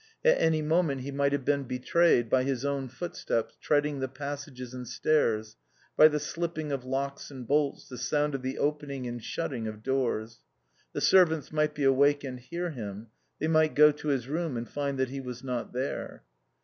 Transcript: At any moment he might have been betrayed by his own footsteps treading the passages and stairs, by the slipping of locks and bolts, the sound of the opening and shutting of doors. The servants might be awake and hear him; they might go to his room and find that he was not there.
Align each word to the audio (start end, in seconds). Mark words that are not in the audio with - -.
At 0.25 0.41
any 0.41 0.63
moment 0.63 1.01
he 1.01 1.11
might 1.11 1.31
have 1.31 1.45
been 1.45 1.65
betrayed 1.65 2.27
by 2.27 2.41
his 2.41 2.65
own 2.65 2.89
footsteps 2.89 3.55
treading 3.61 3.99
the 3.99 4.07
passages 4.07 4.73
and 4.73 4.87
stairs, 4.87 5.57
by 5.95 6.07
the 6.07 6.19
slipping 6.19 6.71
of 6.71 6.83
locks 6.83 7.29
and 7.29 7.47
bolts, 7.47 7.87
the 7.87 7.99
sound 7.99 8.33
of 8.33 8.41
the 8.41 8.57
opening 8.57 9.05
and 9.05 9.23
shutting 9.23 9.67
of 9.67 9.83
doors. 9.83 10.39
The 10.93 11.01
servants 11.01 11.51
might 11.51 11.75
be 11.75 11.83
awake 11.83 12.23
and 12.23 12.39
hear 12.39 12.71
him; 12.71 13.09
they 13.37 13.47
might 13.47 13.75
go 13.75 13.91
to 13.91 14.07
his 14.07 14.27
room 14.27 14.57
and 14.57 14.67
find 14.67 14.97
that 14.97 15.09
he 15.09 15.19
was 15.21 15.43
not 15.43 15.71
there. 15.71 16.23